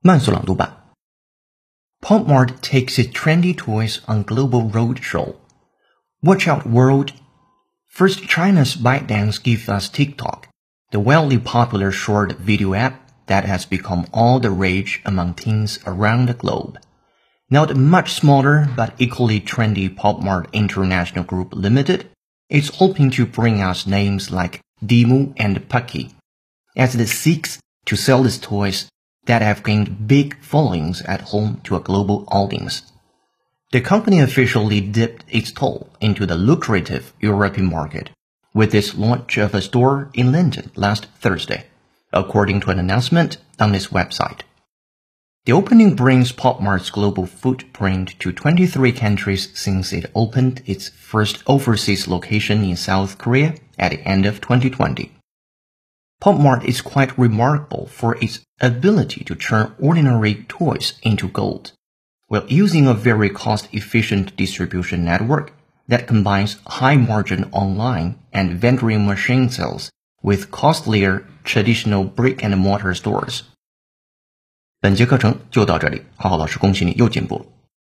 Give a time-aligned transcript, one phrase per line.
[0.00, 0.76] 慢速朗读版。
[2.00, 5.36] PopMart takes its trendy toys on global roadshow.
[6.22, 7.12] Watch out, world!
[7.88, 10.48] First, China's ByteDance gives us TikTok,
[10.92, 16.26] the wildly popular short video app that has become all the rage among teens around
[16.26, 16.78] the globe.
[17.50, 22.10] Now the much smaller but equally trendy PopMart International Group Limited
[22.48, 26.12] is hoping to bring us names like Dimoo and Pucky,
[26.76, 28.88] as it seeks to sell its toys
[29.26, 32.82] that have gained big followings at home to a global audience.
[33.72, 38.10] The company officially dipped its toe into the lucrative European market
[38.54, 41.66] with its launch of a store in London last Thursday,
[42.12, 44.40] according to an announcement on its website.
[45.44, 51.42] The opening brings Pop Mart's global footprint to 23 countries since it opened its first
[51.46, 55.15] overseas location in South Korea at the end of 2020.
[56.25, 61.71] Pop Mart is quite remarkable for its ability to turn ordinary toys into gold,
[62.27, 65.51] while using a very cost-efficient distribution network
[65.87, 69.89] that combines high-margin online and vending machine sales
[70.21, 73.41] with costlier traditional brick-and-mortar stores.
[74.79, 77.45] 本节课程就到这里，浩浩老师恭喜你又进步了。